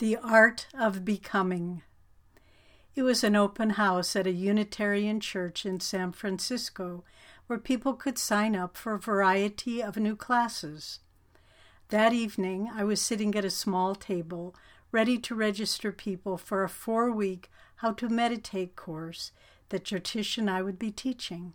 [0.00, 1.82] The Art of Becoming.
[2.94, 7.04] It was an open house at a Unitarian church in San Francisco
[7.46, 11.00] where people could sign up for a variety of new classes.
[11.90, 14.54] That evening, I was sitting at a small table,
[14.90, 19.32] ready to register people for a four week How to Meditate course
[19.68, 21.52] that Jyotish and I would be teaching.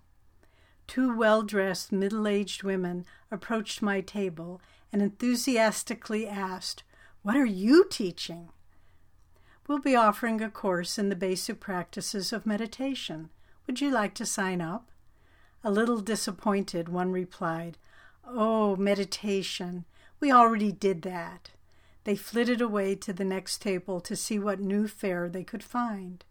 [0.86, 4.62] Two well dressed, middle aged women approached my table
[4.94, 6.84] and enthusiastically asked,
[7.26, 8.50] what are you teaching?
[9.68, 13.32] We'll be offering a course in the basic practices of meditation.
[13.66, 14.92] Would you like to sign up?
[15.64, 17.80] A little disappointed, one replied,
[18.28, 19.86] Oh, meditation.
[20.20, 21.50] We already did that.
[22.04, 26.24] They flitted away to the next table to see what new fare they could find.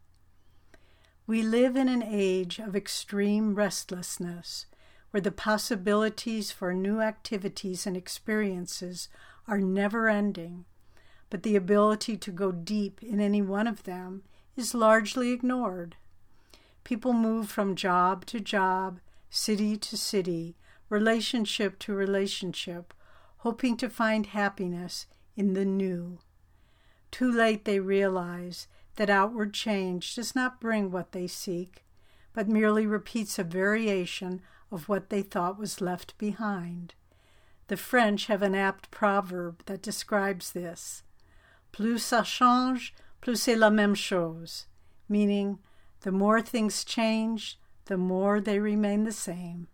[1.26, 4.66] We live in an age of extreme restlessness,
[5.10, 9.08] where the possibilities for new activities and experiences
[9.48, 10.66] are never ending
[11.30, 14.22] but the ability to go deep in any one of them
[14.56, 15.96] is largely ignored.
[16.84, 20.54] People move from job to job, city to city,
[20.88, 22.94] relationship to relationship,
[23.38, 26.18] hoping to find happiness in the new.
[27.10, 31.84] Too late they realize that outward change does not bring what they seek,
[32.32, 34.40] but merely repeats a variation
[34.70, 36.94] of what they thought was left behind.
[37.68, 41.02] The French have an apt proverb that describes this
[41.74, 44.66] plus ça change, plus c'est la même chose,
[45.08, 45.58] meaning
[46.02, 49.66] the more things change, the more they remain the same.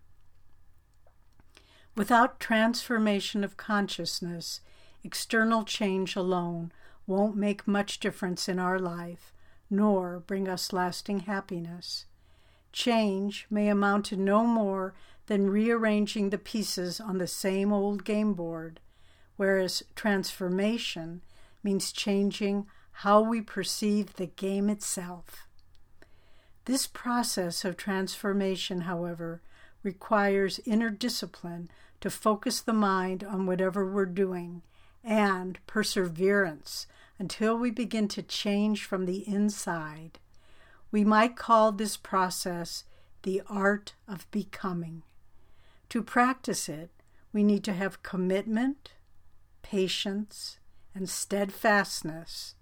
[1.94, 4.62] Without transformation of consciousness,
[5.04, 6.72] external change alone
[7.06, 9.34] won't make much difference in our life,
[9.68, 12.06] nor bring us lasting happiness.
[12.72, 14.94] Change may amount to no more
[15.26, 18.80] than rearranging the pieces on the same old game board,
[19.36, 21.20] whereas transformation
[21.62, 25.46] means changing how we perceive the game itself.
[26.66, 29.40] This process of transformation, however,
[29.82, 34.62] requires inner discipline to focus the mind on whatever we're doing
[35.02, 36.86] and perseverance
[37.18, 40.18] until we begin to change from the inside.
[40.90, 42.84] We might call this process
[43.22, 45.02] the art of becoming.
[45.90, 46.90] To practice it,
[47.32, 48.92] we need to have commitment,
[49.62, 50.59] patience,
[50.94, 52.54] and steadfastness.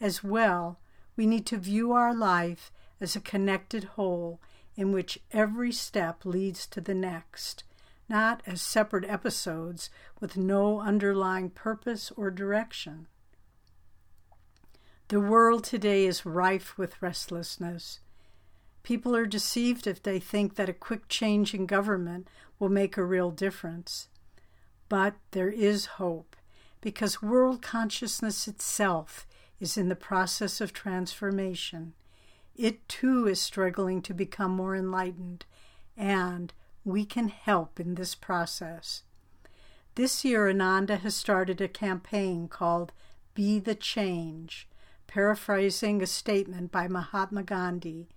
[0.00, 0.78] As well,
[1.16, 2.70] we need to view our life
[3.00, 4.40] as a connected whole
[4.76, 7.64] in which every step leads to the next,
[8.08, 13.06] not as separate episodes with no underlying purpose or direction.
[15.08, 18.00] The world today is rife with restlessness.
[18.82, 23.04] People are deceived if they think that a quick change in government will make a
[23.04, 24.08] real difference.
[24.88, 26.36] But there is hope
[26.80, 29.26] because world consciousness itself
[29.60, 31.94] is in the process of transformation.
[32.54, 35.44] It too is struggling to become more enlightened,
[35.96, 36.52] and
[36.84, 39.02] we can help in this process.
[39.94, 42.92] This year, Ananda has started a campaign called
[43.34, 44.68] Be the Change,
[45.06, 48.08] paraphrasing a statement by Mahatma Gandhi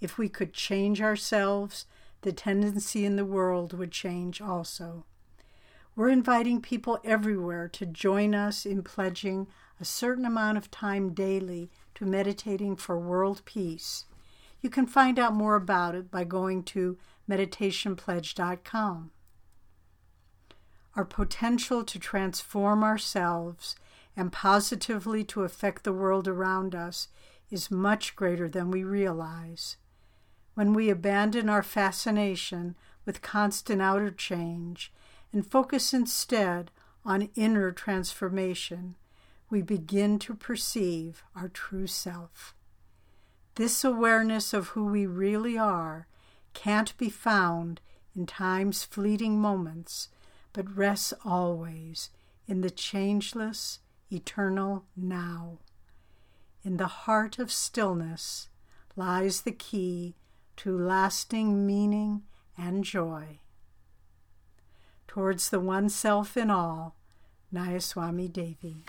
[0.00, 1.86] If we could change ourselves,
[2.22, 5.04] the tendency in the world would change also.
[5.98, 9.48] We're inviting people everywhere to join us in pledging
[9.80, 14.04] a certain amount of time daily to meditating for world peace.
[14.60, 16.98] You can find out more about it by going to
[17.28, 19.10] meditationpledge.com.
[20.94, 23.74] Our potential to transform ourselves
[24.16, 27.08] and positively to affect the world around us
[27.50, 29.78] is much greater than we realize.
[30.54, 34.92] When we abandon our fascination with constant outer change
[35.32, 36.70] and focus instead
[37.04, 38.96] on inner transformation,
[39.50, 42.54] we begin to perceive our true self.
[43.54, 46.06] This awareness of who we really are
[46.54, 47.80] can't be found
[48.14, 50.08] in time's fleeting moments,
[50.52, 52.10] but rests always
[52.46, 53.80] in the changeless,
[54.10, 55.58] eternal now.
[56.62, 58.48] In the heart of stillness
[58.96, 60.16] lies the key
[60.56, 62.22] to lasting meaning
[62.56, 63.38] and joy
[65.18, 66.94] towards the one self in all,
[67.52, 68.84] Nayaswami Devi.